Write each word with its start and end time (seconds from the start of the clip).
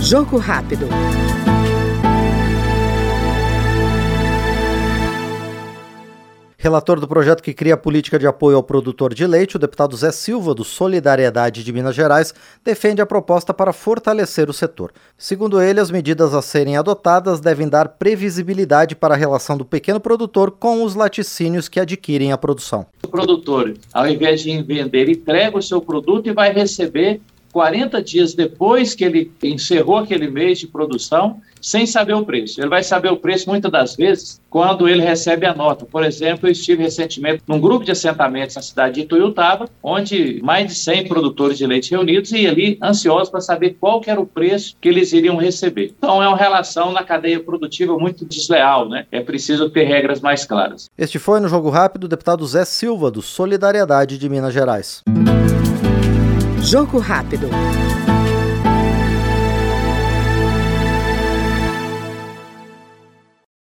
Jogo 0.00 0.38
rápido. 0.38 0.88
Relator 6.60 6.98
do 6.98 7.06
projeto 7.06 7.40
que 7.40 7.54
cria 7.54 7.74
a 7.74 7.76
política 7.76 8.18
de 8.18 8.26
apoio 8.26 8.56
ao 8.56 8.62
produtor 8.64 9.14
de 9.14 9.26
leite, 9.26 9.54
o 9.54 9.58
deputado 9.60 9.96
Zé 9.96 10.10
Silva, 10.10 10.54
do 10.54 10.64
Solidariedade 10.64 11.62
de 11.62 11.72
Minas 11.72 11.94
Gerais, 11.94 12.34
defende 12.64 13.00
a 13.00 13.06
proposta 13.06 13.54
para 13.54 13.72
fortalecer 13.72 14.50
o 14.50 14.52
setor. 14.52 14.90
Segundo 15.16 15.62
ele, 15.62 15.78
as 15.78 15.90
medidas 15.90 16.34
a 16.34 16.42
serem 16.42 16.76
adotadas 16.76 17.38
devem 17.38 17.68
dar 17.68 17.90
previsibilidade 17.90 18.96
para 18.96 19.14
a 19.14 19.16
relação 19.16 19.56
do 19.56 19.64
pequeno 19.64 20.00
produtor 20.00 20.50
com 20.50 20.82
os 20.82 20.96
laticínios 20.96 21.68
que 21.68 21.78
adquirem 21.78 22.32
a 22.32 22.38
produção. 22.38 22.86
O 23.04 23.08
produtor, 23.08 23.74
ao 23.92 24.08
invés 24.08 24.40
de 24.40 24.60
vender, 24.60 25.08
entrega 25.08 25.56
o 25.56 25.62
seu 25.62 25.80
produto 25.80 26.28
e 26.28 26.32
vai 26.32 26.52
receber 26.52 27.20
40 27.52 28.02
dias 28.02 28.34
depois 28.34 28.94
que 28.94 29.04
ele 29.04 29.30
encerrou 29.42 29.98
aquele 29.98 30.28
mês 30.28 30.58
de 30.58 30.66
produção, 30.66 31.40
sem 31.60 31.86
saber 31.86 32.14
o 32.14 32.24
preço. 32.24 32.60
Ele 32.60 32.68
vai 32.68 32.82
saber 32.82 33.10
o 33.10 33.16
preço 33.16 33.48
muitas 33.48 33.70
das 33.70 33.96
vezes 33.96 34.40
quando 34.48 34.88
ele 34.88 35.02
recebe 35.02 35.46
a 35.46 35.54
nota. 35.54 35.84
Por 35.84 36.04
exemplo, 36.04 36.48
eu 36.48 36.52
estive 36.52 36.82
recentemente 36.82 37.42
num 37.46 37.60
grupo 37.60 37.84
de 37.84 37.90
assentamentos 37.90 38.56
na 38.56 38.62
cidade 38.62 38.94
de 38.94 39.00
Ituiutaba, 39.02 39.68
onde 39.82 40.40
mais 40.42 40.68
de 40.68 40.74
100 40.74 41.08
produtores 41.08 41.58
de 41.58 41.66
leite 41.66 41.90
reunidos 41.90 42.32
e 42.32 42.46
ali 42.46 42.78
ansiosos 42.82 43.28
para 43.28 43.40
saber 43.40 43.76
qual 43.80 44.00
era 44.06 44.20
o 44.20 44.26
preço 44.26 44.76
que 44.80 44.88
eles 44.88 45.12
iriam 45.12 45.36
receber. 45.36 45.94
Então 45.98 46.22
é 46.22 46.28
uma 46.28 46.36
relação 46.36 46.92
na 46.92 47.02
cadeia 47.02 47.40
produtiva 47.40 47.98
muito 47.98 48.24
desleal, 48.24 48.88
né? 48.88 49.06
É 49.10 49.20
preciso 49.20 49.68
ter 49.70 49.84
regras 49.84 50.20
mais 50.20 50.44
claras. 50.44 50.88
Este 50.96 51.18
foi 51.18 51.40
no 51.40 51.48
Jogo 51.48 51.70
Rápido 51.70 52.04
o 52.04 52.08
deputado 52.08 52.46
Zé 52.46 52.64
Silva, 52.64 53.10
do 53.10 53.20
Solidariedade 53.20 54.18
de 54.18 54.28
Minas 54.28 54.54
Gerais. 54.54 55.02
Jogo 56.70 57.00
rápido. 57.00 57.48